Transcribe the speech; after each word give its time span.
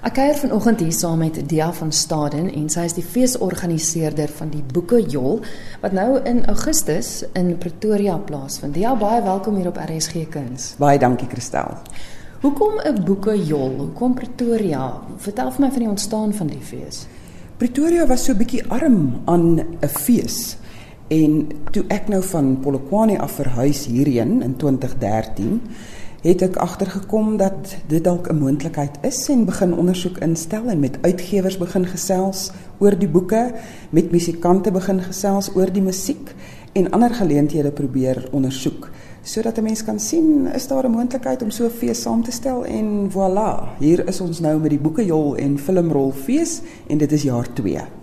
Ek 0.00 0.14
kuier 0.16 0.38
vanoggend 0.40 0.80
hier 0.80 0.94
saam 0.96 1.18
met 1.20 1.36
Dia 1.44 1.66
van 1.76 1.90
Staden 1.92 2.46
en 2.48 2.70
sy 2.72 2.86
is 2.88 2.94
die 2.96 3.04
feesorganiseerder 3.04 4.30
van 4.32 4.48
die 4.48 4.62
Boeke 4.64 4.96
Jol 5.12 5.42
wat 5.82 5.92
nou 5.92 6.14
in 6.24 6.38
Augustus 6.48 7.18
in 7.36 7.50
Pretoria 7.60 8.14
plaasvind. 8.16 8.72
Dia, 8.78 8.94
baie 8.96 9.20
welkom 9.26 9.58
hier 9.60 9.68
op 9.68 9.76
RSG 9.76 10.22
Kuns. 10.32 10.70
Baie 10.80 10.96
dankie 10.96 11.28
Christel. 11.28 11.76
Hoekom 12.40 12.80
'n 12.80 13.04
Boeke 13.04 13.36
Jol? 13.36 13.76
Hoekom 13.76 14.14
Pretoria? 14.14 15.02
Vertel 15.18 15.52
vir 15.52 15.60
my 15.66 15.70
van 15.70 15.82
die 15.84 15.92
ontstaan 15.92 16.32
van 16.32 16.46
die 16.46 16.64
fees. 16.64 17.06
Pretoria 17.58 18.06
was 18.06 18.24
so 18.24 18.32
'n 18.32 18.38
bietjie 18.38 18.64
arm 18.70 19.20
aan 19.26 19.60
'n 19.60 19.88
fees. 19.88 20.56
En 21.08 21.48
toe 21.70 21.84
ek 21.88 22.08
nou 22.08 22.22
van 22.22 22.60
Polokwane 22.60 23.18
af 23.18 23.32
verhuis 23.32 23.86
hierheen 23.86 24.42
in 24.42 24.56
2013 24.56 25.60
het 26.22 26.42
ek 26.42 26.56
agtergekom 26.56 27.36
dat 27.36 27.76
dit 27.88 28.04
dalk 28.04 28.28
'n 28.28 28.38
moontlikheid 28.38 28.98
is 29.02 29.28
en 29.28 29.44
begin 29.44 29.74
ondersoek 29.74 30.18
instel 30.18 30.68
en 30.68 30.80
met 30.80 30.98
uitgewers 31.00 31.58
begin 31.58 31.86
gesels 31.86 32.50
oor 32.78 32.98
die 32.98 33.08
boeke, 33.08 33.52
met 33.90 34.10
musikante 34.12 34.70
begin 34.70 35.00
gesels 35.02 35.50
oor 35.54 35.72
die 35.72 35.82
musiek 35.82 36.34
en 36.72 36.90
ander 36.90 37.14
geleenthede 37.14 37.70
probeer 37.70 38.28
ondersoek 38.32 38.90
sodat 39.22 39.58
'n 39.58 39.62
mens 39.62 39.84
kan 39.84 40.00
sien 40.00 40.46
is 40.54 40.66
daar 40.66 40.84
'n 40.84 40.90
moontlikheid 40.90 41.42
om 41.42 41.50
so 41.50 41.64
'n 41.64 41.70
fees 41.70 42.02
saam 42.02 42.22
te 42.22 42.30
stel 42.30 42.64
en 42.64 43.10
voilà, 43.10 43.78
hier 43.78 44.08
is 44.08 44.20
ons 44.20 44.40
nou 44.40 44.60
met 44.60 44.70
die 44.70 44.78
boekejol 44.78 45.36
en 45.36 45.58
filmrol 45.58 46.12
fees 46.12 46.60
en 46.88 46.98
dit 46.98 47.12
is 47.12 47.22
jaar 47.22 47.52
2. 47.52 47.99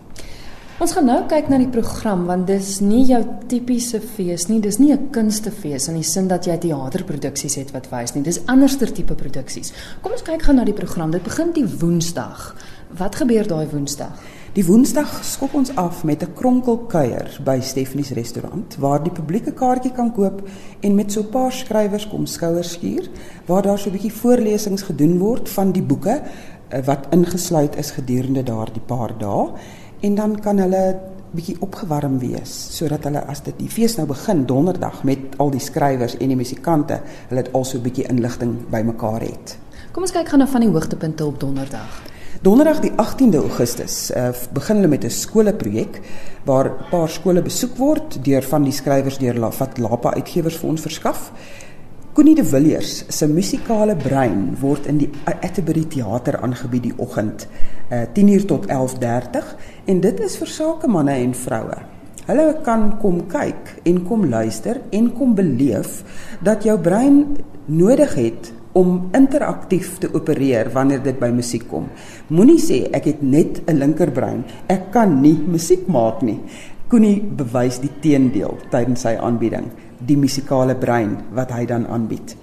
Ons 0.78 0.92
gaan 0.94 1.08
nou 1.10 1.24
kyk 1.26 1.48
na 1.50 1.58
die 1.58 1.72
program 1.74 2.28
want 2.28 2.46
dis 2.46 2.76
nie 2.86 3.00
jou 3.10 3.18
tipiese 3.50 3.98
fees 3.98 4.44
nie. 4.46 4.60
Dis 4.62 4.78
nie 4.78 4.94
'n 4.94 5.10
kunstefees 5.10 5.88
in 5.88 5.96
die 5.96 6.04
sin 6.04 6.28
dat 6.28 6.46
jy 6.46 6.56
teaterproduksies 6.56 7.56
het 7.56 7.72
wat 7.74 7.90
wys 7.90 8.14
nie. 8.14 8.22
Dis 8.22 8.46
anderster 8.46 8.94
tipe 8.94 9.16
produksies. 9.16 9.74
Kom 10.04 10.12
ons 10.12 10.22
kyk 10.22 10.44
gou 10.44 10.54
na 10.54 10.64
die 10.64 10.74
program. 10.74 11.10
Dit 11.10 11.24
begin 11.24 11.52
die 11.52 11.66
Woensdag. 11.66 12.56
Wat 12.96 13.16
gebeur 13.16 13.48
daai 13.48 13.68
Woensdag? 13.72 14.14
Die 14.54 14.64
Woensdag 14.66 15.24
skop 15.24 15.56
ons 15.56 15.76
af 15.76 16.04
met 16.04 16.22
'n 16.22 16.34
kronkelkuier 16.36 17.40
by 17.44 17.60
Stefanies 17.60 18.12
restaurant 18.12 18.78
waar 18.78 19.04
die 19.04 19.12
publiek 19.12 19.48
'n 19.48 19.56
kaartjie 19.56 19.92
kan 19.92 20.14
koop 20.14 20.48
en 20.82 20.96
met 20.96 21.12
so 21.12 21.22
'n 21.22 21.30
paar 21.30 21.52
skrywers 21.52 22.08
kom 22.08 22.26
skouers 22.26 22.74
skuur 22.74 23.10
waar 23.48 23.64
daar 23.64 23.80
so 23.80 23.90
'n 23.90 23.94
bietjie 23.94 24.14
voorlesings 24.14 24.84
gedoen 24.84 25.18
word 25.18 25.50
van 25.50 25.72
die 25.72 25.84
boeke 25.84 26.22
eh, 26.70 26.86
wat 26.86 27.08
ingesluit 27.12 27.76
is 27.78 27.92
gedurende 27.92 28.44
daardie 28.44 28.82
paar 28.86 29.18
dae 29.18 29.54
en 30.02 30.16
dan 30.16 30.40
kan 30.42 30.60
hulle 30.60 31.00
bietjie 31.32 31.58
opgewarm 31.60 32.20
wees 32.22 32.52
sodat 32.78 33.04
hulle 33.08 33.22
as 33.30 33.42
dit 33.46 33.58
die 33.60 33.70
fees 33.72 33.98
nou 33.98 34.08
begin 34.08 34.46
donderdag 34.50 35.04
met 35.08 35.36
al 35.44 35.52
die 35.52 35.64
skrywers 35.64 36.18
en 36.22 36.32
die 36.34 36.40
musikante 36.40 37.02
hulle 37.30 37.44
het 37.44 37.54
also 37.58 37.82
bietjie 37.84 38.08
inligting 38.10 38.56
bymekaar 38.72 39.22
het. 39.22 39.58
Kom 39.92 40.06
ons 40.06 40.14
kyk 40.16 40.30
gou 40.30 40.40
na 40.40 40.48
van 40.48 40.62
die 40.62 40.72
hoogtepunte 40.72 41.26
op 41.26 41.40
donderdag. 41.42 42.02
Donderdag 42.46 42.84
die 42.84 42.92
18de 43.02 43.40
Augustus 43.42 44.12
uh, 44.14 44.30
begin 44.54 44.78
hulle 44.78 44.92
met 44.92 45.04
'n 45.04 45.10
skoolprojek 45.10 46.02
waar 46.46 46.70
'n 46.70 46.90
paar 46.92 47.10
skole 47.10 47.42
besoek 47.42 47.78
word 47.78 48.24
deur 48.24 48.44
van 48.44 48.64
die 48.64 48.72
skrywers 48.72 49.18
deur 49.18 49.40
wat 49.40 49.78
Lapa 49.78 50.14
uitgewers 50.14 50.58
vir 50.58 50.70
ons 50.70 50.82
verskaf. 50.82 51.32
Connie 52.18 52.34
de 52.34 52.42
Villiers 52.42 53.04
se 53.14 53.28
musikale 53.30 53.94
brein 53.94 54.56
word 54.58 54.88
in 54.90 54.98
die 54.98 55.10
Atterbury 55.30 55.84
Theater 55.86 56.40
aangebied 56.42 56.88
die 56.88 56.94
oggend 56.98 57.44
uh, 57.92 58.08
10:00 58.16 58.48
tot 58.50 58.66
11:30 58.66 59.52
en 59.86 60.00
dit 60.02 60.24
is 60.26 60.38
vir 60.42 60.50
sakemanne 60.50 61.14
en 61.14 61.36
vroue. 61.38 61.78
Hulle 62.26 62.48
kan 62.66 62.88
kom 63.04 63.20
kyk 63.30 63.70
en 63.86 64.02
kom 64.10 64.26
luister 64.26 64.82
en 64.90 65.12
kom 65.14 65.36
beleef 65.38 66.02
dat 66.42 66.66
jou 66.66 66.80
brein 66.82 67.38
nodig 67.70 68.18
het 68.18 68.50
om 68.74 69.12
interaktief 69.14 70.00
te 70.02 70.10
opereer 70.10 70.74
wanneer 70.74 71.04
dit 71.06 71.20
by 71.22 71.30
musiek 71.30 71.70
kom. 71.70 71.86
Moenie 72.34 72.58
sê 72.58 72.88
ek 72.98 73.12
het 73.14 73.22
net 73.22 73.62
'n 73.70 73.78
linkerbrein, 73.78 74.44
ek 74.68 74.90
kan 74.92 75.22
nie 75.22 75.38
musiek 75.38 75.86
maak 75.88 76.24
nie. 76.24 76.40
Koenie 76.88 77.22
bewys 77.22 77.78
die 77.80 77.92
teendeel 78.02 78.58
tydens 78.72 79.02
sy 79.02 79.18
aanbieding, 79.22 79.70
die 80.00 80.18
musikale 80.18 80.76
brein 80.76 81.18
wat 81.34 81.52
hy 81.52 81.66
dan 81.66 81.88
aanbied. 81.88 82.36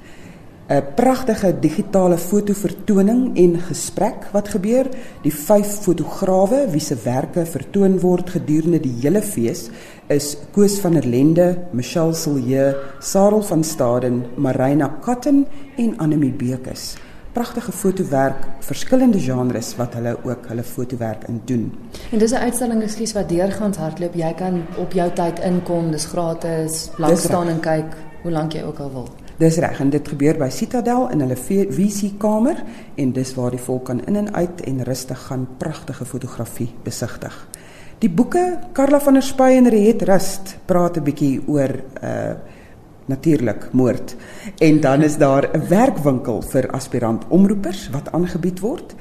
'n 0.65 0.82
pragtige 0.97 1.53
digitale 1.60 2.16
fotovertoning 2.16 3.37
en 3.37 3.60
gesprek 3.60 4.31
wat 4.32 4.48
gebeur. 4.48 4.88
Die 5.22 5.32
vyf 5.32 5.75
fotograwe 5.84 6.65
wie 6.72 6.81
se 6.81 6.97
werke 7.04 7.44
vertoon 7.44 8.00
word 8.00 8.31
gedurende 8.31 8.81
die 8.81 8.94
hele 9.03 9.20
fees 9.22 9.69
is 10.09 10.37
Koos 10.53 10.78
van 10.81 10.92
der 10.92 11.04
Lende, 11.04 11.59
Michelle 11.72 12.15
Silje, 12.15 12.76
Sarel 13.00 13.42
van 13.42 13.65
Staden, 13.65 14.25
Marina 14.36 14.88
Cotton 15.00 15.47
en 15.76 15.98
Anemie 15.98 16.32
Bekes. 16.32 16.97
Pragtige 17.34 17.72
fotowerk, 17.72 18.45
verskillende 18.62 19.19
genres 19.19 19.72
wat 19.77 19.95
hulle 19.99 20.12
ook 20.22 20.45
hulle 20.47 20.62
fotowerk 20.62 21.25
in 21.27 21.41
doen. 21.45 21.65
En 22.12 22.19
dis 22.19 22.31
'n 22.31 22.45
uitstalling 22.47 22.83
ekskuus 22.83 23.12
wat 23.12 23.28
deurgaans 23.28 23.77
hardloop. 23.77 24.15
Jy 24.15 24.34
kan 24.34 24.62
op 24.77 24.93
jou 24.93 25.11
tyd 25.12 25.41
inkom, 25.41 25.91
dis 25.91 26.05
gratis, 26.05 26.91
lank 26.97 27.19
staan 27.19 27.49
en 27.49 27.61
kyk 27.61 27.97
hoe 28.22 28.31
lank 28.31 28.53
jy 28.53 28.62
ook 28.62 28.78
al 28.78 28.91
wil. 28.93 29.09
Dis 29.39 29.56
reg 29.56 29.81
en 29.81 29.91
dit 29.91 30.09
gebeur 30.09 30.39
by 30.39 30.49
Citadel 30.49 31.09
in 31.11 31.21
hulle 31.21 31.37
visie 31.71 32.15
kamer 32.19 32.62
en 32.95 33.12
dis 33.12 33.34
waar 33.34 33.51
die 33.51 33.61
volk 33.61 33.84
kan 33.84 34.05
in 34.06 34.16
en 34.16 34.34
uit 34.34 34.61
en 34.61 34.83
rustig 34.83 35.19
gaan 35.27 35.49
pragtige 35.59 36.05
fotografie 36.05 36.75
besigtig. 36.83 37.49
Die 37.99 38.11
boeke 38.11 38.59
Karla 38.72 39.01
van 39.01 39.15
der 39.15 39.22
Spy 39.22 39.55
en 39.56 39.69
Riet 39.69 40.03
Rust 40.03 40.56
praat 40.66 40.97
'n 40.97 41.03
bietjie 41.03 41.43
oor 41.47 41.83
uh 42.03 42.34
natuurlik 43.06 43.69
moord 43.72 44.16
en 44.59 44.81
dan 44.81 45.03
is 45.03 45.16
daar 45.16 45.50
'n 45.53 45.69
werkwinkel 45.69 46.42
vir 46.42 46.70
aspirant 46.70 47.25
omroepers 47.28 47.91
wat 47.91 48.12
aangebied 48.12 48.60
word. 48.60 48.94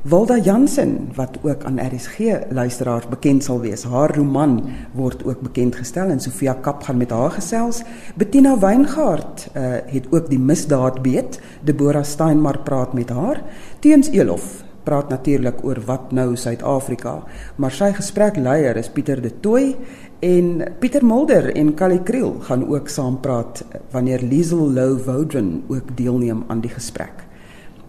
Wilda 0.00 0.38
Jansen 0.38 1.10
wat 1.14 1.38
ook 1.42 1.64
aan 1.64 1.76
RSG 1.76 2.18
luisteraars 2.50 3.08
bekend 3.08 3.44
sal 3.44 3.60
wees. 3.60 3.82
Haar 3.84 4.16
roman 4.16 4.62
word 4.92 5.24
ook 5.24 5.40
bekend 5.40 5.76
gestel 5.76 6.08
en 6.08 6.20
Sofia 6.20 6.52
Kap 6.52 6.82
gaan 6.82 6.96
met 6.96 7.10
haar 7.10 7.30
gesels. 7.30 7.82
Bettina 8.16 8.58
Weingart 8.58 9.48
uh, 9.56 9.62
het 9.86 10.06
ook 10.10 10.30
die 10.30 10.38
misdaad 10.38 11.02
beet. 11.02 11.40
Deborah 11.60 12.04
Steinmar 12.04 12.58
praat 12.58 12.92
met 12.92 13.10
haar. 13.10 13.42
Teens 13.78 14.08
Elof 14.08 14.64
praat 14.82 15.08
natuurlik 15.12 15.60
oor 15.64 15.78
wat 15.84 16.12
nou 16.16 16.36
Suid-Afrika, 16.36 17.18
maar 17.60 17.74
sy 17.74 17.90
gesprekleier 17.92 18.78
is 18.80 18.88
Pieter 18.88 19.20
de 19.22 19.32
Tooy 19.44 19.74
en 20.20 20.64
Pieter 20.78 21.04
Mulder 21.04 21.54
en 21.56 21.74
Callie 21.74 22.02
Kriel 22.02 22.36
gaan 22.40 22.68
ook 22.68 22.88
saam 22.88 23.20
praat 23.20 23.64
wanneer 23.90 24.22
Liesel 24.22 24.70
Lou 24.70 24.98
Woudren 25.04 25.62
ook 25.68 25.96
deelneem 25.96 26.44
aan 26.46 26.60
die 26.60 26.70
gesprek. 26.70 27.24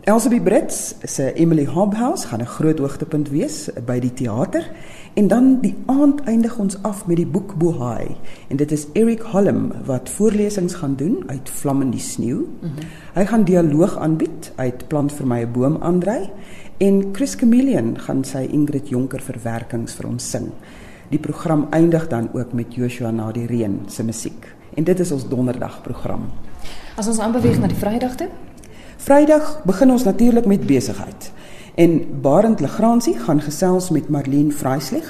Elsabie 0.02 0.42
Brits 0.42 0.96
se 1.06 1.34
Emily 1.34 1.66
Hobhouse 1.66 2.28
gaan 2.28 2.42
'n 2.42 2.46
groot 2.46 2.80
hoogtepunt 2.80 3.30
wees 3.30 3.70
by 3.86 4.00
die 4.00 4.14
teater 4.14 4.66
en 5.14 5.28
dan 5.28 5.62
die 5.62 5.76
aand 5.86 6.24
eindig 6.24 6.58
ons 6.58 6.84
af 6.84 7.06
met 7.08 7.18
die 7.18 7.28
boek 7.28 7.56
Bohai 7.56 8.16
en 8.48 8.58
dit 8.58 8.72
is 8.72 8.88
Eric 8.94 9.22
Holm 9.22 9.72
wat 9.86 10.10
voorlesings 10.10 10.74
gaan 10.74 10.96
doen 10.96 11.24
uit 11.28 11.50
Vlam 11.50 11.82
in 11.82 11.92
die 11.92 12.00
sneeu. 12.00 12.38
Mm 12.38 12.48
-hmm. 12.62 12.88
Hy 13.14 13.26
gaan 13.26 13.44
dialoog 13.44 13.98
aanbied 13.98 14.52
uit 14.56 14.88
Plant 14.88 15.12
vir 15.12 15.28
my 15.28 15.42
'n 15.42 15.52
boom 15.52 15.78
aandry 15.82 16.30
en 16.78 17.10
Chris 17.12 17.36
Chameleon 17.36 18.00
gaan 18.00 18.24
sy 18.24 18.48
Ingrid 18.52 18.90
Jonker 18.90 19.22
verwerkings 19.22 19.94
vir 19.94 20.08
ons 20.08 20.30
sing. 20.30 20.52
Die 21.12 21.20
program 21.20 21.68
eindig 21.76 22.08
dan 22.08 22.30
ook 22.34 22.54
met 22.54 22.76
Joshua 22.76 23.10
na 23.12 23.32
die 23.36 23.46
reën 23.46 23.80
se 23.92 24.04
musiek. 24.04 24.46
En 24.80 24.84
dit 24.88 25.00
is 25.00 25.12
ons 25.12 25.28
donderdag 25.28 25.82
program. 25.84 26.30
As 26.96 27.08
ons 27.12 27.20
aanbeweeg 27.20 27.60
na 27.60 27.68
die 27.68 27.76
Vrydag 27.76 28.16
toe, 28.16 28.30
Vrydag 29.02 29.64
begin 29.68 29.92
ons 29.92 30.06
natuurlik 30.08 30.46
met 30.48 30.64
besigheid. 30.70 31.32
En 31.76 31.98
Barend 32.22 32.60
Legrandsie 32.64 33.18
gaan 33.20 33.42
gesels 33.42 33.90
met 33.90 34.08
Marlene 34.10 34.52
Vreislig, 34.56 35.10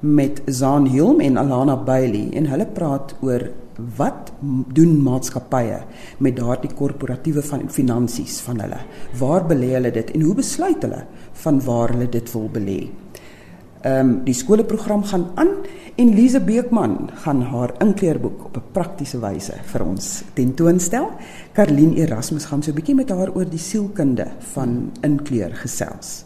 met 0.00 0.42
Zaan 0.46 0.86
Hilm 0.86 1.20
en 1.20 1.36
Alana 1.36 1.76
Bailey 1.76 2.28
en 2.36 2.46
hulle 2.46 2.66
praat 2.66 3.14
oor 3.20 3.48
wat 3.96 4.32
doen 4.74 4.96
maatskappye 5.02 5.80
met 6.18 6.36
daardie 6.36 6.74
korporatiewe 6.74 7.42
van 7.42 7.68
finansies 7.70 8.40
van 8.44 8.60
hulle? 8.60 8.84
Waar 9.18 9.46
belê 9.48 9.72
hulle 9.78 9.94
dit 9.94 10.10
en 10.12 10.28
hoe 10.28 10.34
besluit 10.34 10.82
hulle 10.82 11.04
van 11.44 11.60
waar 11.64 11.94
hulle 11.94 12.08
dit 12.08 12.32
wil 12.32 12.50
belê? 12.52 12.80
Ehm 13.86 14.08
um, 14.08 14.24
die 14.26 14.34
skoolprogram 14.34 15.04
gaan 15.06 15.28
aan 15.34 15.50
en 15.94 16.08
Lize 16.14 16.40
Beekman 16.40 17.10
gaan 17.14 17.42
haar 17.42 17.70
inkleerboek 17.78 18.44
op 18.44 18.56
'n 18.56 18.72
praktiese 18.72 19.20
wyse 19.20 19.54
vir 19.64 19.84
ons 19.84 20.22
tentoonstel. 20.32 21.10
Karlien 21.52 21.94
Erasmus 21.94 22.44
gaan 22.44 22.62
so 22.62 22.70
'n 22.70 22.74
bietjie 22.74 22.94
met 22.94 23.10
haar 23.10 23.30
oor 23.34 23.48
die 23.48 23.58
sielkunde 23.58 24.26
van 24.38 24.90
inkleer 25.00 25.54
gesels. 25.54 26.24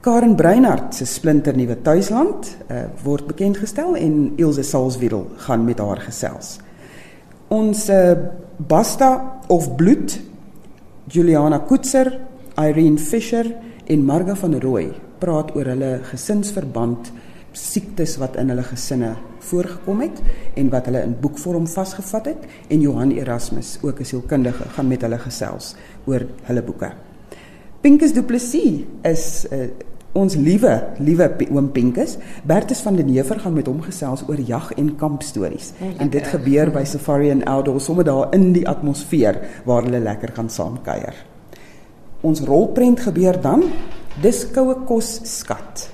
Karen 0.00 0.36
Breinhardt 0.36 0.94
se 0.94 1.04
splinter 1.04 1.56
nuwe 1.56 1.82
tuisland 1.82 2.56
uh, 2.70 2.76
word 3.02 3.26
bekend 3.26 3.56
gestel 3.56 3.96
en 3.96 4.32
Ilse 4.36 4.62
Salzwedel 4.62 5.26
gaan 5.36 5.64
met 5.64 5.78
haar 5.78 6.00
gesels. 6.00 6.58
Ons 7.48 7.88
uh, 7.88 8.12
Basta 8.56 9.40
of 9.48 9.76
bloed 9.76 10.20
Juliana 11.04 11.58
Koetser, 11.58 12.18
Irene 12.56 12.98
Fischer 12.98 13.54
en 13.86 14.04
Marga 14.04 14.34
van 14.34 14.60
Rooi 14.60 14.92
praat 15.22 15.54
oor 15.56 15.70
hulle 15.74 15.92
gesinsverband 16.10 17.12
siektes 17.52 18.16
wat 18.20 18.36
in 18.40 18.50
hulle 18.50 18.64
gesinne 18.64 19.12
voorgekom 19.44 20.00
het 20.02 20.20
en 20.58 20.70
wat 20.72 20.88
hulle 20.88 21.02
in 21.04 21.14
boekvorm 21.20 21.66
vasgevat 21.68 22.30
het 22.32 22.46
en 22.72 22.80
Johan 22.80 23.12
Erasmus 23.12 23.78
ook 23.82 24.00
'n 24.00 24.04
sielkundige 24.04 24.68
gaan 24.74 24.88
met 24.88 25.02
hulle 25.02 25.18
gesels 25.18 25.74
oor 26.06 26.26
hulle 26.48 26.62
boeke. 26.62 26.92
Pinkus 27.80 28.12
Du 28.12 28.22
Plessis 28.22 28.84
is 29.02 29.46
uh, 29.52 29.66
ons 30.12 30.34
liewe 30.34 30.72
liewe 30.98 31.30
oom 31.50 31.70
Pinkus. 31.72 32.16
Bertus 32.44 32.80
van 32.80 32.96
den 32.96 33.08
Heever 33.08 33.40
gaan 33.40 33.52
met 33.56 33.66
hom 33.66 33.80
gesels 33.82 34.24
oor 34.28 34.40
jag 34.40 34.72
en 34.76 34.96
kampstories. 34.96 35.72
Oh, 35.80 35.88
en 35.98 36.10
dit 36.10 36.26
gebeur 36.26 36.70
by 36.70 36.84
Safari 36.84 37.30
en 37.30 37.44
Outdoor 37.44 37.80
sommer 37.80 38.04
daar 38.04 38.34
in 38.34 38.52
die 38.52 38.68
atmosfeer 38.68 39.40
waar 39.64 39.82
hulle 39.82 40.00
lekker 40.00 40.32
gaan 40.34 40.50
saamkuier. 40.50 41.14
Ons 42.20 42.40
rolprent 42.40 43.00
gebeur 43.00 43.40
dan 43.40 43.64
dis 44.20 44.44
koue 44.52 44.76
kos 44.88 45.20
skat. 45.24 45.88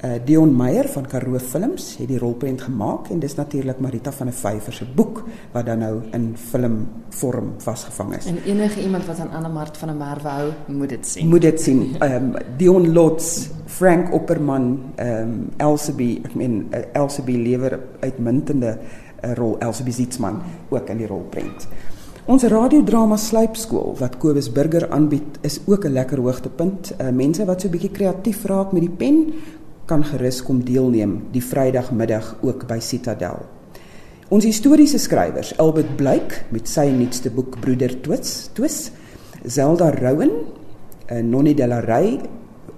Uh, 0.00 0.16
Dion 0.24 0.56
Meyer 0.56 0.86
van 0.88 1.04
Karoo 1.04 1.38
Films 1.38 1.98
het 1.98 2.08
die 2.08 2.18
rolprent 2.18 2.62
gemaak 2.64 3.10
en 3.12 3.18
dis 3.20 3.34
natuurlik 3.36 3.82
Marita 3.84 4.12
van 4.16 4.30
der 4.30 4.36
Vyver 4.38 4.72
se 4.72 4.86
boek 4.96 5.20
wat 5.52 5.66
dan 5.68 5.82
nou 5.84 5.98
in 6.16 6.30
filmvorm 6.40 7.50
vasgevang 7.60 8.14
is. 8.16 8.30
En 8.30 8.38
enige 8.46 8.80
iemand 8.80 9.04
wat 9.04 9.20
aan 9.20 9.30
Anna 9.36 9.48
Mart 9.52 9.76
van 9.76 9.92
der 9.92 9.98
Merwe 9.98 10.28
hou, 10.28 10.48
moet 10.66 10.88
dit 10.88 11.06
sien. 11.06 11.28
Moet 11.28 11.42
dit 11.42 11.60
sien. 11.60 11.82
Ehm 12.00 12.14
um, 12.14 12.56
Dion 12.56 12.92
Lots, 12.92 13.50
Frank 13.66 14.12
Opperman, 14.12 14.92
ehm 14.94 15.22
um, 15.22 15.52
Elsabie, 15.56 16.22
ek 16.24 16.34
meen 16.34 16.62
uh, 16.72 16.80
Elsabie 16.92 17.36
lewer 17.38 17.76
uitmuntende 18.00 18.78
uh, 18.78 19.34
rol 19.36 19.58
Elsabie 19.58 19.92
Zietsman 19.92 20.40
ook 20.70 20.88
in 20.88 21.04
die 21.04 21.06
rolprent. 21.12 21.68
Ons 22.30 22.44
radiodrama 22.46 23.16
Sluipskool 23.18 23.96
wat 23.98 24.14
Kobus 24.22 24.46
Burger 24.54 24.84
aanbied 24.94 25.40
is 25.42 25.56
ook 25.66 25.84
'n 25.84 25.92
lekker 25.92 26.18
hoogtepunt. 26.18 26.92
Uh, 27.00 27.08
mense 27.10 27.44
wat 27.44 27.60
so 27.60 27.66
'n 27.66 27.70
bietjie 27.70 27.90
kreatief 27.90 28.44
raak 28.44 28.72
met 28.72 28.82
die 28.82 28.96
pen 28.96 29.32
kan 29.84 30.04
gerus 30.04 30.42
kom 30.42 30.64
deelneem 30.64 31.22
die 31.32 31.42
Vrydagmiddag 31.42 32.36
ook 32.40 32.66
by 32.66 32.78
Citadel. 32.78 33.38
Ons 34.28 34.44
historiese 34.44 34.98
skrywers, 34.98 35.58
Albert 35.58 35.96
Blyk 35.96 36.44
met 36.50 36.68
sy 36.68 36.90
nuutste 36.90 37.30
boek 37.30 37.60
Broeder 37.60 38.00
Twits, 38.00 38.50
Twis, 38.52 38.92
Zelda 39.44 39.90
Rouen, 39.90 40.30
eh, 41.06 41.22
Nonnie 41.22 41.54
de 41.54 41.66
la 41.66 41.80
Rey 41.80 42.20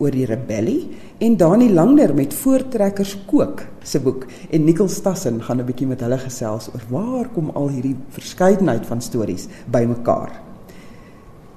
oor 0.02 0.14
die 0.14 0.26
rebellie 0.26 0.90
en 1.22 1.36
Dani 1.38 1.70
Langer 1.70 2.14
met 2.18 2.34
Voortrekkers 2.34 3.14
kook 3.30 3.62
se 3.86 4.00
boek 4.02 4.26
en 4.50 4.64
Nicole 4.66 4.90
Stassen 4.90 5.42
gaan 5.42 5.60
'n 5.60 5.66
bietjie 5.66 5.86
met 5.86 6.00
hulle 6.00 6.18
gesels 6.18 6.70
oor 6.74 6.84
waar 6.90 7.28
kom 7.34 7.50
al 7.54 7.68
hierdie 7.68 7.96
verskeidenheid 8.10 8.86
van 8.86 9.00
stories 9.00 9.46
bymekaar. 9.70 10.32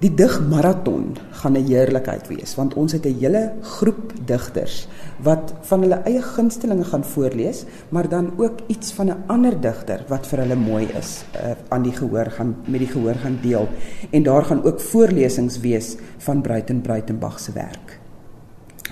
Die 0.03 0.11
digmaraton 0.13 1.15
gaan 1.41 1.55
'n 1.57 1.65
heerlikheid 1.65 2.27
wees 2.27 2.55
want 2.55 2.73
ons 2.73 2.91
het 2.91 3.05
'n 3.05 3.17
hele 3.19 3.53
groep 3.61 4.13
digters 4.25 4.87
wat 5.23 5.53
van 5.61 5.81
hulle 5.81 6.01
eie 6.05 6.21
gunstelinge 6.21 6.83
gaan 6.83 7.03
voorlees, 7.03 7.65
maar 7.89 8.09
dan 8.09 8.31
ook 8.37 8.59
iets 8.67 8.91
van 8.91 9.07
'n 9.07 9.23
ander 9.27 9.61
digter 9.61 10.05
wat 10.07 10.27
vir 10.27 10.39
hulle 10.39 10.55
mooi 10.55 10.85
is 10.99 11.23
uh, 11.35 11.55
aan 11.69 11.83
die 11.83 11.95
gehoor 11.95 12.29
gaan 12.31 12.55
met 12.67 12.79
die 12.79 12.91
gehoor 12.93 13.15
gaan 13.15 13.39
deel. 13.41 13.67
En 14.11 14.23
daar 14.23 14.43
gaan 14.43 14.63
ook 14.63 14.79
voorlesings 14.79 15.59
wees 15.59 15.95
van 16.17 16.41
Bruiten 16.41 16.81
Bruitenberg 16.81 17.39
se 17.39 17.51
werk. 17.51 18.04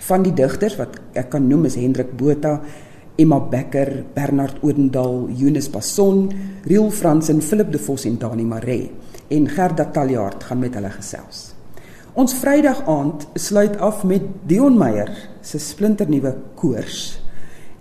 Van 0.03 0.23
die 0.25 0.33
digters 0.35 0.75
wat 0.79 0.97
ek 1.15 1.29
kan 1.31 1.45
noem 1.47 1.69
is 1.69 1.77
Hendrik 1.79 2.11
Botha, 2.19 2.57
Emma 3.15 3.37
Becker, 3.39 4.03
Bernard 4.15 4.57
Odendaal, 4.65 5.29
Eunice 5.29 5.69
Passon, 5.71 6.25
Riel 6.65 6.89
Fransen, 6.91 7.41
Philip 7.41 7.71
de 7.71 7.79
Vos 7.79 8.03
en 8.09 8.17
Dani 8.19 8.43
Maree 8.43 8.91
en 9.31 9.47
Gerda 9.49 9.85
Taljaard 9.85 10.43
gaan 10.43 10.59
met 10.59 10.75
hulle 10.75 10.91
gesels. 10.93 11.53
Ons 12.13 12.35
Vrydag 12.37 12.83
aand 12.89 13.27
sluit 13.39 13.77
af 13.81 14.03
met 14.05 14.25
Dion 14.49 14.75
Meyer 14.77 15.09
se 15.41 15.57
splinternuwe 15.61 16.35
koors 16.59 17.19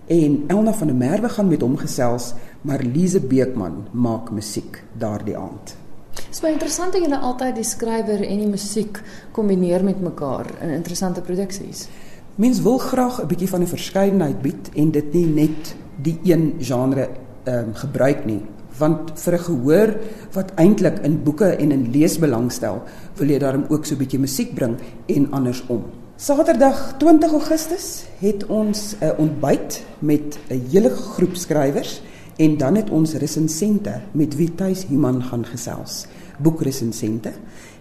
en 0.07 0.43
Elna 0.51 0.73
van 0.73 0.89
der 0.89 0.97
Merwe 0.97 1.29
gaan 1.29 1.47
met 1.47 1.61
hom 1.61 1.75
gesels, 1.77 2.33
maar 2.61 2.81
Lize 2.83 3.19
Beekman 3.19 3.87
maak 3.91 4.31
musiek 4.31 4.81
daardie 4.99 5.37
aand. 5.37 5.75
Dit 6.13 6.27
is 6.29 6.41
baie 6.43 6.53
interessant 6.53 6.93
dat 6.93 7.01
julle 7.01 7.19
altyd 7.19 7.55
die 7.57 7.67
skrywer 7.67 8.23
en 8.25 8.41
die 8.41 8.49
musiek 8.49 8.99
kombineer 9.31 9.83
met 9.85 10.01
mekaar 10.01 10.49
in 10.61 10.73
interessante 10.73 11.21
produksies. 11.21 11.87
Mens 12.35 12.61
wil 12.61 12.77
graag 12.77 13.21
'n 13.21 13.27
bietjie 13.27 13.49
van 13.49 13.61
'n 13.61 13.67
verskeidenheid 13.67 14.41
bied 14.41 14.69
en 14.75 14.91
dit 14.91 15.13
nie 15.13 15.25
net 15.25 15.75
die 16.01 16.19
een 16.23 16.53
genre 16.59 17.09
ehm 17.43 17.57
um, 17.57 17.73
gebruik 17.73 18.25
nie 18.25 18.41
want 18.77 19.11
vir 19.19 19.33
'n 19.33 19.39
gehoor 19.39 19.97
wat 20.33 20.51
eintlik 20.55 20.99
in 21.03 21.23
boeke 21.23 21.45
en 21.45 21.71
in 21.71 21.91
lees 21.91 22.17
belangstel, 22.19 22.81
wil 23.15 23.27
jy 23.27 23.39
daarom 23.39 23.65
ook 23.69 23.85
so 23.85 23.93
'n 23.93 23.97
bietjie 23.97 24.19
musiek 24.19 24.53
bring 24.53 24.77
en 25.05 25.31
andersom. 25.31 25.83
Saterdag 26.15 26.95
20 26.97 27.31
Augustus 27.31 28.05
het 28.19 28.45
ons 28.45 28.95
'n 28.99 29.13
ontbyt 29.17 29.83
met 29.99 30.39
'n 30.49 30.61
hele 30.71 30.89
groep 30.89 31.35
skrywers 31.35 32.01
en 32.37 32.57
dan 32.57 32.75
het 32.75 32.89
ons 32.89 33.13
resensente 33.13 34.01
met 34.11 34.35
wie 34.35 34.55
Tuis 34.55 34.85
Human 34.85 35.23
gaan 35.23 35.45
gesels. 35.45 36.05
Boekresensente. 36.39 37.31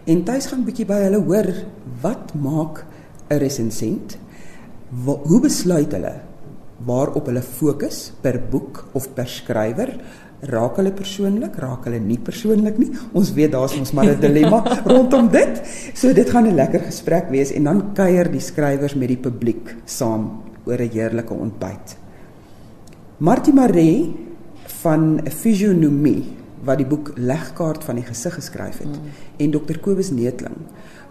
En 0.04 0.25
Tuis 0.25 0.46
gaan 0.46 0.60
'n 0.60 0.64
bietjie 0.64 0.87
by 0.87 1.00
hulle 1.00 1.25
hoor 1.25 1.54
wat 2.00 2.34
maak 2.34 2.84
'n 3.28 3.38
resensent? 3.38 4.19
Hoe 4.93 5.41
besluit 5.41 5.93
hulle 5.93 6.21
waarop 6.85 7.27
hulle 7.27 7.43
fokus 7.43 8.12
per 8.21 8.41
boek 8.50 8.85
of 8.93 9.15
per 9.15 9.29
skrywer? 9.29 9.97
raak 10.50 10.81
hulle 10.81 10.91
persoonlik, 10.91 11.55
raak 11.62 11.85
hulle 11.87 12.00
nie 12.03 12.19
persoonlik 12.19 12.79
nie. 12.81 12.89
Ons 13.15 13.31
weet 13.37 13.53
daar's 13.55 13.77
ons 13.79 13.93
maar 13.94 14.11
'n 14.11 14.21
dilemma 14.21 14.59
rondom 14.91 15.31
dit. 15.31 15.62
So 15.94 16.12
dit 16.12 16.29
gaan 16.31 16.47
'n 16.47 16.55
lekker 16.55 16.81
gesprek 16.81 17.31
wees 17.31 17.53
en 17.53 17.65
dan 17.65 17.94
kuier 17.94 18.31
die 18.31 18.41
skrywers 18.41 18.94
met 18.94 19.09
die 19.09 19.23
publiek 19.23 19.77
saam 19.85 20.43
oor 20.67 20.81
'n 20.81 20.91
heerlike 20.91 21.35
ontbyt. 21.35 21.97
Martie 23.19 23.55
Maree 23.55 24.15
van 24.83 25.21
Physiognomie 25.31 26.25
wat 26.65 26.79
die 26.79 26.87
boek 26.87 27.12
Legkaart 27.17 27.85
van 27.85 27.95
die 27.95 28.05
gesig 28.05 28.35
geskryf 28.35 28.79
het 28.79 28.91
mm. 28.91 29.11
en 29.38 29.50
Dr 29.50 29.79
Kobus 29.79 30.11
Neetling 30.11 30.56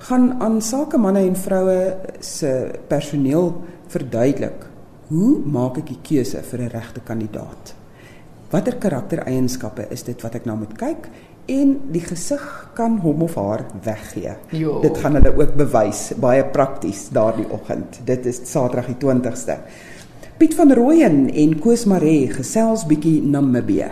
gaan 0.07 0.41
aan 0.41 0.61
sakemanne 0.61 1.25
en 1.27 1.35
vroue 1.35 1.81
se 2.19 2.71
personeel 2.87 3.53
verduidelik 3.87 4.65
hoe 5.11 5.35
maak 5.45 5.77
ek 5.77 5.87
die 5.87 6.01
keuse 6.03 6.41
vir 6.41 6.61
'n 6.61 6.73
regte 6.73 7.01
kandidaat 7.03 7.75
watter 8.51 8.75
karaktereienskappe 8.75 9.87
is 9.95 10.03
dit 10.03 10.21
wat 10.21 10.35
ek 10.35 10.45
nou 10.45 10.57
moet 10.57 10.73
kyk 10.79 11.07
en 11.51 11.73
die 11.91 12.03
gesig 12.03 12.43
kan 12.77 12.99
hom 13.03 13.23
of 13.25 13.35
haar 13.35 13.65
weggee. 13.83 14.35
Jo. 14.55 14.79
Dit 14.83 14.99
gaan 15.01 15.17
hulle 15.17 15.33
ook 15.35 15.55
bewys 15.59 16.11
baie 16.21 16.43
prakties 16.53 17.09
daardie 17.13 17.47
oggend. 17.51 17.99
Dit 18.05 18.27
is 18.29 18.43
Saterdag 18.51 18.91
die 18.93 18.99
20ste. 19.01 19.57
Piet 20.37 20.55
van 20.57 20.73
Rooyen 20.73 21.27
en 21.29 21.57
Koos 21.59 21.85
Maree 21.85 22.29
gesels 22.31 22.85
bietjie 22.89 23.21
Namibië. 23.21 23.91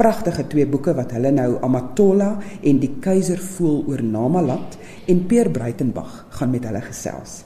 Pragtige 0.00 0.46
twee 0.48 0.64
boeke 0.64 0.94
wat 0.96 1.10
hulle 1.12 1.28
nou 1.36 1.58
Amatola 1.60 2.30
en 2.64 2.78
die 2.80 2.94
Keiser 3.04 3.40
voel 3.58 3.82
oor 3.90 4.00
Namalat 4.00 4.78
en 5.12 5.18
Peer 5.28 5.50
Breitenberg 5.52 6.14
gaan 6.38 6.54
met 6.54 6.64
hulle 6.64 6.80
gesels. 6.86 7.42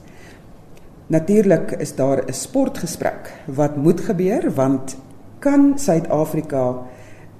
Natuurlik 1.11 1.75
is 1.83 1.95
daar 1.99 2.23
'n 2.23 2.33
sportgesprek 2.33 3.33
wat 3.47 3.77
moet 3.77 4.01
gebeur 4.01 4.55
want 4.55 4.97
kan 5.39 5.79
Suid-Afrika 5.79 6.87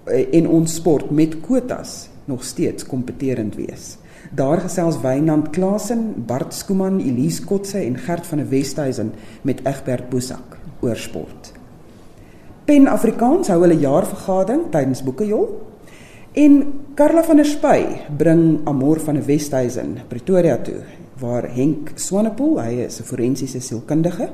eh, 0.05 0.35
en 0.39 0.49
ons 0.49 0.75
sport 0.75 1.11
met 1.11 1.41
kwotas 1.41 2.09
nog 2.25 2.45
steeds 2.45 2.87
kompeterend 2.87 3.55
wees. 3.55 3.97
Daar 4.33 4.61
gesels 4.61 5.01
Wynand 5.01 5.51
Klasen, 5.51 6.25
Bart 6.27 6.55
Skooman, 6.55 7.01
Elise 7.01 7.45
Kotse 7.45 7.79
en 7.79 7.99
Gert 7.99 8.27
van 8.27 8.39
der 8.39 8.49
Westhuizen 8.49 9.13
met 9.43 9.61
Egbert 9.65 10.09
Boesak 10.09 10.59
oor 10.81 10.97
sport. 10.97 11.54
Pen 12.65 12.87
Afrikaans 12.89 13.51
hou 13.53 13.59
hulle 13.61 13.77
jaarvergadering 13.77 14.71
tydens 14.73 15.03
Boekejol 15.05 15.43
en 16.41 16.55
Karla 16.97 17.21
van 17.27 17.37
der 17.37 17.49
Spy 17.49 17.81
bring 18.17 18.63
Amor 18.71 19.03
van 19.05 19.19
der 19.19 19.27
Westhuizen 19.27 19.99
Pretoria 20.09 20.55
toe 20.65 20.79
waar 21.21 21.45
Henk 21.53 21.93
Swanepoel, 22.01 22.63
hy 22.65 22.87
is 22.87 23.01
'n 23.01 23.05
forensiese 23.05 23.61
sielkundige 23.61 24.31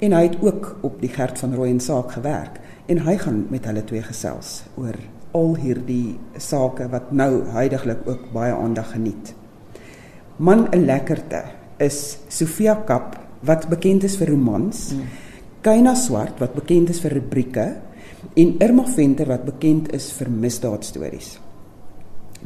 en 0.00 0.12
hy 0.12 0.22
het 0.26 0.42
ook 0.42 0.78
op 0.82 0.98
die 1.00 1.08
Gert 1.08 1.38
van 1.38 1.54
Rooyen 1.54 1.78
saak 1.80 2.10
gewerk 2.18 2.58
en 2.88 2.98
hy 2.98 3.16
gaan 3.16 3.46
met 3.48 3.64
hulle 3.64 3.84
twee 3.84 4.02
gesels 4.02 4.64
oor 4.76 4.98
al 5.32 5.54
hierdie 5.54 6.18
sake 6.36 6.88
wat 6.90 7.12
nou 7.12 7.44
heidaglik 7.46 8.02
ook 8.06 8.32
baie 8.32 8.52
aandag 8.52 8.90
geniet. 8.90 9.34
Man 10.36 10.66
'n 10.72 10.84
lekkerte 10.84 11.44
is 11.78 12.18
Sofia 12.28 12.74
Kap 12.74 13.16
wat 13.40 13.68
bekend 13.68 14.02
is 14.04 14.16
vir 14.16 14.30
romans, 14.30 14.90
hmm. 14.90 15.27
Kaina 15.58 15.96
Swart 15.98 16.38
wat 16.38 16.52
bekend 16.54 16.92
is 16.92 17.00
vir 17.02 17.16
rubrieke 17.16 17.64
en 18.38 18.50
Irma 18.62 18.84
Venter 18.86 19.26
wat 19.26 19.42
bekend 19.42 19.88
is 19.96 20.04
vir 20.14 20.28
misdaadstories. 20.30 21.32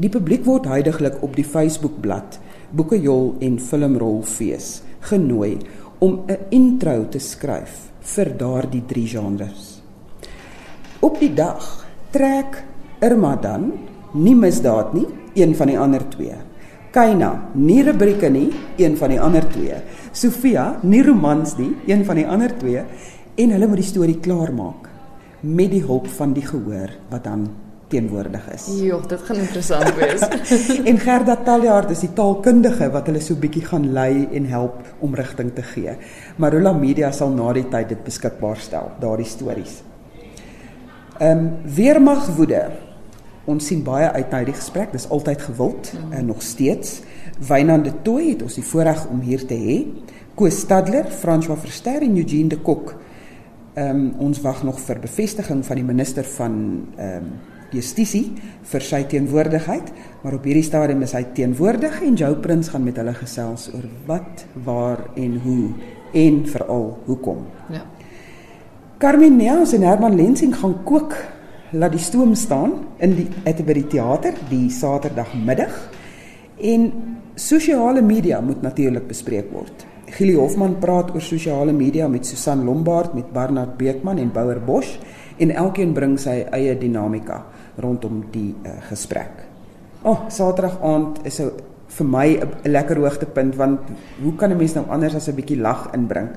Die 0.01 0.09
publiek 0.09 0.47
word 0.47 0.65
heidaglik 0.71 1.19
op 1.21 1.35
die 1.37 1.45
Facebookblad 1.45 2.39
Boekejol 2.73 3.35
en 3.45 3.59
Filmrolfees 3.61 4.71
genooi 5.11 5.59
om 6.01 6.25
'n 6.25 6.39
intro 6.57 7.05
te 7.05 7.19
skryf 7.21 7.93
vir 8.01 8.33
daardie 8.39 8.83
drie 8.87 9.07
genres. 9.07 9.83
Op 11.01 11.21
die 11.21 11.35
dag 11.35 11.85
trek 12.13 12.65
Irma 13.01 13.37
dan 13.37 13.73
nie 14.15 14.35
misdaad 14.35 14.95
nie, 14.95 15.07
een 15.35 15.55
van 15.55 15.67
die 15.67 15.79
ander 15.79 16.09
twee. 16.09 16.52
Kaina, 16.93 17.31
nie 17.57 17.81
rubrieke 17.87 18.29
nie, 18.29 18.51
een 18.77 18.99
van 19.01 19.15
die 19.15 19.21
ander 19.21 19.47
twee. 19.49 19.79
Sofia, 20.13 20.75
nie 20.85 21.01
romans 21.07 21.55
nie, 21.57 21.71
een 21.89 22.05
van 22.05 22.21
die 22.21 22.27
ander 22.29 22.53
twee 22.61 22.83
en 23.41 23.55
hulle 23.55 23.69
moet 23.71 23.81
die 23.81 23.89
storie 23.89 24.19
klaarmaak 24.21 24.91
met 25.41 25.73
die 25.73 25.81
hulp 25.87 26.11
van 26.19 26.35
die 26.37 26.45
gehoor 26.45 26.93
wat 27.09 27.25
dan 27.25 27.47
teenwoordig 27.93 28.45
is. 28.53 28.67
Ja, 28.85 28.99
dit 29.09 29.25
gaan 29.25 29.41
interessant 29.41 29.97
wees. 29.97 30.23
en 30.91 31.01
Gerda 31.01 31.39
Taljaard 31.45 31.91
is 31.97 32.05
die 32.05 32.13
taalkundige 32.17 32.91
wat 32.93 33.09
hulle 33.09 33.25
so 33.25 33.41
bietjie 33.41 33.65
gaan 33.71 33.89
lei 33.97 34.29
en 34.37 34.53
help 34.53 34.85
om 35.01 35.17
rigting 35.17 35.53
te 35.57 35.65
gee. 35.73 35.97
Marula 36.37 36.75
Media 36.77 37.09
sal 37.13 37.33
na 37.33 37.51
die 37.57 37.67
tyd 37.73 37.93
dit 37.97 38.05
beskikbaar 38.05 38.61
stel, 38.61 38.93
daardie 39.01 39.29
stories. 39.29 39.81
Ehm 41.19 41.39
um, 41.41 41.53
weermag 41.77 42.29
woede. 42.37 42.67
Ons 43.51 43.67
sien 43.67 43.83
baie 43.83 44.07
uit 44.11 44.31
na 44.31 44.43
hierdie 44.43 44.59
gesprek. 44.59 44.93
Dis 44.95 45.09
altyd 45.11 45.43
gewild 45.43 45.93
mm. 45.93 46.13
en 46.19 46.27
nog 46.31 46.43
steeds. 46.43 47.01
Wynand 47.43 47.85
de 47.89 47.95
Tooy 48.07 48.33
het 48.33 48.43
ons 48.47 48.59
die 48.59 48.67
voorreg 48.67 49.07
om 49.11 49.23
hier 49.25 49.47
te 49.47 49.59
hê. 49.59 49.79
Koos 50.39 50.61
Stadler, 50.63 51.11
François 51.11 51.59
Verster 51.61 52.05
en 52.07 52.17
Eugene 52.17 52.55
de 52.55 52.61
Kok. 52.63 52.95
Ehm 53.75 53.97
um, 53.97 54.05
ons 54.29 54.41
wag 54.45 54.63
nog 54.63 54.79
vir 54.85 55.01
bevestiging 55.01 55.65
van 55.65 55.81
die 55.81 55.89
minister 55.89 56.25
van 56.37 56.55
ehm 56.97 57.17
um, 57.17 57.33
Justisie 57.73 58.35
vir 58.69 58.85
sy 58.85 59.01
teenwoordigheid, 59.09 59.87
maar 60.21 60.35
op 60.37 60.45
hierdie 60.45 60.67
stadium 60.67 61.01
is 61.07 61.15
hy 61.17 61.23
teenwoordig 61.33 62.03
en 62.05 62.19
Jou 62.21 62.35
Prins 62.45 62.69
gaan 62.69 62.85
met 62.85 62.99
hulle 63.01 63.15
gesels 63.17 63.71
oor 63.73 63.87
wat, 64.11 64.45
waar 64.67 65.07
en 65.17 65.39
hoe 65.41 65.71
en 66.13 66.43
veral 66.53 66.91
hoekom. 67.07 67.47
Ja. 67.73 67.87
Carmen 69.01 69.39
Neas 69.41 69.73
en 69.73 69.87
Herman 69.89 70.17
Lensing 70.17 70.53
gaan 70.57 70.77
kook 70.85 71.17
laat 71.73 71.95
die 71.95 72.03
stoom 72.03 72.35
staan 72.37 72.75
in 73.01 73.15
die 73.17 73.27
by 73.45 73.75
die 73.77 73.89
teater 73.89 74.37
die 74.51 74.69
Saterdagmiddag 74.71 75.73
en 76.61 76.91
sosiale 77.35 78.03
media 78.05 78.41
moet 78.41 78.63
natuurlik 78.63 79.09
bespreek 79.09 79.49
word. 79.53 79.87
Gili 80.13 80.35
Hofman 80.37 80.77
praat 80.81 81.15
oor 81.15 81.25
sosiale 81.25 81.73
media 81.73 82.09
met 82.09 82.27
Susan 82.29 82.65
Lombard, 82.67 83.15
met 83.15 83.33
Bernard 83.33 83.79
Beekman 83.79 84.19
en 84.19 84.33
Bouwer 84.33 84.61
Bosch 84.61 84.99
en 85.41 85.51
elkeen 85.51 85.95
bring 85.97 86.19
sy 86.21 86.43
eie 86.53 86.77
dinamika 86.77 87.41
rondom 87.81 88.21
die 88.35 88.53
uh, 88.53 88.77
gesprek. 88.91 89.41
O, 90.03 90.13
oh, 90.13 90.19
Saterdag 90.29 90.77
aand 90.85 91.25
is 91.25 91.41
'n 91.41 91.51
vir 91.89 92.07
my 92.07 92.29
'n 92.37 92.71
lekker 92.73 92.97
hoogtepunt 92.97 93.57
want 93.57 93.81
hoe 94.23 94.35
kan 94.37 94.51
'n 94.51 94.57
mens 94.57 94.75
nou 94.75 94.85
anders 94.89 95.15
as 95.15 95.29
'n 95.29 95.35
bietjie 95.35 95.61
lag 95.61 95.89
inbring? 95.95 96.29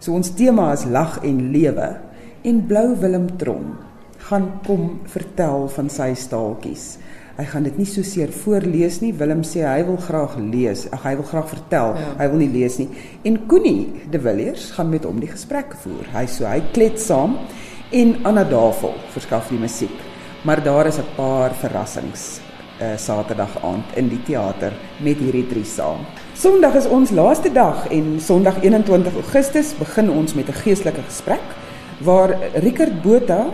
So 0.00 0.12
ons 0.12 0.34
tema 0.34 0.72
is 0.72 0.84
lag 0.84 1.22
en 1.22 1.52
lewe 1.52 1.96
en 2.42 2.66
Blou 2.66 2.96
Willem 2.98 3.36
Tron 3.36 3.91
gaan 4.32 4.48
kom 4.64 5.00
vertel 5.12 5.66
van 5.74 5.90
sy 5.92 6.12
staaltjies. 6.16 6.96
Hy 7.36 7.44
gaan 7.48 7.64
dit 7.66 7.78
nie 7.80 7.88
so 7.88 8.04
seer 8.04 8.30
voorlees 8.32 9.00
nie. 9.02 9.10
Willem 9.16 9.42
sê 9.44 9.64
hy 9.64 9.82
wil 9.88 9.98
graag 10.00 10.38
lees. 10.40 10.86
Ag 10.92 11.04
hy 11.08 11.14
wil 11.18 11.26
graag 11.28 11.48
vertel. 11.50 11.96
Ja. 11.96 12.12
Hy 12.20 12.28
wil 12.32 12.40
nie 12.44 12.52
lees 12.52 12.78
nie. 12.80 12.88
En 13.28 13.38
Koenie 13.48 14.08
de 14.12 14.20
Villiers 14.20 14.70
gaan 14.76 14.92
met 14.92 15.04
hom 15.08 15.20
die 15.20 15.30
gesprek 15.30 15.74
voer. 15.82 16.08
Hy 16.14 16.24
so 16.32 16.48
hy 16.48 16.60
klet 16.72 17.00
saam 17.00 17.36
en 17.92 18.14
Anna 18.28 18.44
Davel 18.48 18.94
verskaf 19.12 19.50
die 19.52 19.60
musiek. 19.60 19.96
Maar 20.48 20.62
daar 20.64 20.88
is 20.88 20.98
'n 20.98 21.08
paar 21.16 21.52
verrassings 21.54 22.40
uh, 22.80 22.96
Saterdag 22.96 23.52
aand 23.62 23.84
in 23.96 24.08
die 24.08 24.22
teater 24.24 24.72
met 25.00 25.18
hierdie 25.18 25.46
drie 25.46 25.64
saam. 25.64 26.06
Sondag 26.34 26.74
is 26.74 26.88
ons 26.88 27.10
laaste 27.10 27.52
dag 27.52 27.86
en 27.90 28.20
Sondag 28.20 28.62
21 28.62 29.14
Augustus 29.14 29.74
begin 29.78 30.10
ons 30.10 30.34
met 30.34 30.48
'n 30.48 30.60
geestelike 30.64 31.02
gesprek 31.02 31.44
waar 32.00 32.36
Rickert 32.54 33.02
Botha 33.02 33.52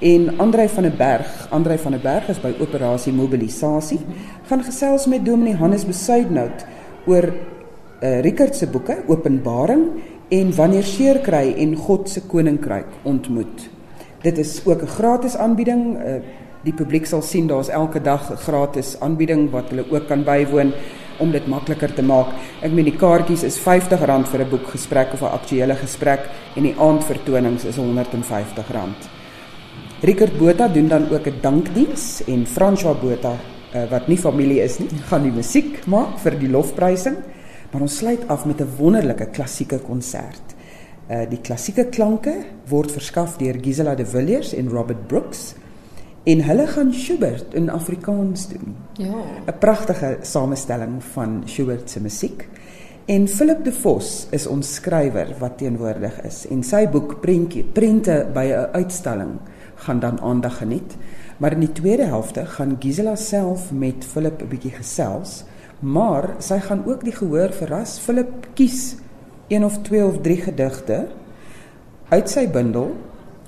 en 0.00 0.38
Andrei 0.38 0.68
van 0.68 0.82
der 0.82 0.96
Berg, 0.96 1.46
Andrei 1.50 1.78
van 1.78 1.92
der 1.92 2.00
Berg 2.00 2.28
is 2.28 2.40
by 2.40 2.54
operasie 2.60 3.12
mobilisasie, 3.12 3.98
gaan 4.48 4.62
gesels 4.64 5.04
met 5.06 5.26
Dominee 5.26 5.58
Hannes 5.60 5.84
Besuidnout 5.84 6.64
oor 7.06 7.28
uh, 7.28 8.20
Rickert 8.24 8.56
se 8.56 8.68
boeke 8.68 9.02
Openbaring 9.08 9.84
en 10.32 10.54
Wanneer 10.56 10.88
seer 10.88 11.20
kry 11.20 11.52
en 11.52 11.76
God 11.76 12.08
se 12.08 12.24
koninkryk 12.24 12.88
ontmoet. 13.04 13.68
Dit 14.24 14.38
is 14.38 14.60
ook 14.64 14.82
'n 14.82 14.94
gratis 14.96 15.36
aanbieding. 15.36 15.96
Uh, 15.96 16.20
die 16.64 16.72
publiek 16.72 17.06
sal 17.06 17.22
sien 17.22 17.46
daar's 17.46 17.68
elke 17.68 18.00
dag 18.00 18.30
'n 18.30 18.36
gratis 18.36 18.96
aanbieding 19.00 19.50
wat 19.50 19.68
hulle 19.68 19.84
ook 19.90 20.06
kan 20.06 20.24
bywoon 20.24 20.72
om 21.18 21.30
dit 21.30 21.46
makliker 21.46 21.94
te 21.94 22.02
maak. 22.02 22.26
Ek 22.62 22.72
meen 22.72 22.84
die 22.84 22.96
kaartjies 22.96 23.42
is 23.42 23.58
R50 23.58 24.28
vir 24.30 24.40
'n 24.40 24.50
boekgesprek 24.50 25.12
of 25.12 25.22
'n 25.22 25.34
aktuelle 25.36 25.74
gesprek 25.74 26.20
en 26.56 26.62
die 26.62 26.74
aandvertonings 26.78 27.64
is 27.64 27.76
R150. 27.76 29.19
Rickert 30.00 30.38
Botha 30.38 30.68
doen 30.68 30.88
dan 30.88 31.10
ook 31.12 31.26
'n 31.26 31.40
dankdiens 31.40 32.22
en 32.24 32.46
François 32.46 33.00
Botha 33.00 33.32
uh, 33.74 33.90
wat 33.90 34.06
nie 34.06 34.18
familie 34.18 34.62
is 34.62 34.78
nie, 34.78 34.88
gaan 34.88 35.22
die 35.22 35.32
musiek 35.32 35.86
maak 35.86 36.18
vir 36.18 36.38
die 36.38 36.48
lofprysing. 36.48 37.16
Maar 37.70 37.80
ons 37.80 37.96
sluit 37.96 38.28
af 38.28 38.46
met 38.46 38.60
'n 38.60 38.68
wonderlike 38.78 39.26
klassieke 39.26 39.78
konsert. 39.78 40.56
Uh 41.10 41.28
die 41.28 41.40
klassieke 41.40 41.84
klanke 41.84 42.34
word 42.68 42.90
verskaf 42.90 43.36
deur 43.36 43.58
Gisela 43.60 43.94
de 43.94 44.06
Villiers 44.06 44.54
en 44.54 44.68
Robert 44.68 45.06
Brooks 45.06 45.54
en 46.24 46.42
hulle 46.42 46.66
gaan 46.66 46.92
Schubert 46.92 47.54
in 47.54 47.70
Afrikaans 47.70 48.48
doen. 48.48 48.76
Ja. 48.92 49.14
'n 49.46 49.58
Pragtige 49.58 50.16
samestelling 50.22 51.02
van 51.12 51.42
Schubert 51.44 51.90
se 51.90 52.00
musiek. 52.00 52.48
En 53.04 53.28
Philip 53.28 53.64
de 53.64 53.72
Vos 53.72 54.26
is 54.30 54.46
ons 54.46 54.74
skrywer 54.74 55.34
wat 55.38 55.58
teenwoordig 55.58 56.22
is 56.22 56.46
en 56.46 56.62
sy 56.62 56.88
boek 56.88 57.20
Prentjie 57.20 57.64
Prente 57.64 58.26
by 58.34 58.44
'n 58.44 58.68
uitstalling 58.72 59.38
gaan 59.80 60.00
dan 60.00 60.20
aandag 60.20 60.60
geniet. 60.60 60.96
Maar 61.40 61.56
in 61.56 61.64
die 61.64 61.72
tweede 61.72 62.04
helfte 62.04 62.46
gaan 62.46 62.76
Gisela 62.78 63.16
self 63.16 63.72
met 63.72 64.04
Philip 64.04 64.42
'n 64.42 64.48
bietjie 64.48 64.76
gesels, 64.76 65.44
maar 65.80 66.36
sy 66.38 66.58
gaan 66.58 66.84
ook 66.86 67.04
die 67.04 67.16
gehoor 67.16 67.52
verras. 67.52 67.98
Philip 67.98 68.48
kies 68.54 68.96
een 69.48 69.64
of 69.64 69.82
twee 69.82 70.04
of 70.04 70.20
drie 70.20 70.40
gedigte 70.40 71.06
uit 72.08 72.28
sy 72.30 72.48
bundel 72.48 72.96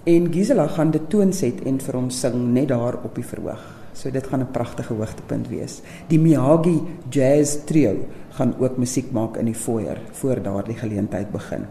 En 0.02 0.32
Gisela 0.34 0.66
gaan 0.66 0.90
dit 0.90 1.04
toonset 1.10 1.60
en 1.62 1.76
vir 1.78 1.94
hom 1.94 2.08
sing 2.10 2.34
net 2.50 2.72
daar 2.72 2.96
op 3.06 3.14
die 3.14 3.22
verhoog. 3.22 3.60
So 3.94 4.10
dit 4.10 4.26
gaan 4.26 4.40
'n 4.42 4.50
pragtige 4.50 4.94
hoogtepunt 4.94 5.48
wees. 5.48 5.80
Die 6.08 6.18
Miyagi 6.18 6.82
Jazz 7.08 7.64
Trio 7.64 7.94
gaan 8.30 8.54
ook 8.58 8.76
musiek 8.76 9.12
maak 9.12 9.36
in 9.36 9.44
die 9.44 9.54
foyer 9.54 9.98
voor 10.12 10.42
daardie 10.42 10.74
geleentheid 10.74 11.30
begin. 11.30 11.66